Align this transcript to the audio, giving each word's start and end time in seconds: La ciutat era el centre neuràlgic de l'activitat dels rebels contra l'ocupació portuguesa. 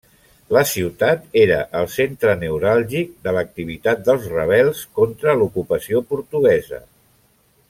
La 0.55 0.61
ciutat 0.69 1.27
era 1.41 1.59
el 1.81 1.89
centre 1.97 2.33
neuràlgic 2.45 3.13
de 3.27 3.35
l'activitat 3.37 4.03
dels 4.09 4.27
rebels 4.35 4.83
contra 5.01 5.37
l'ocupació 5.43 6.05
portuguesa. 6.15 6.83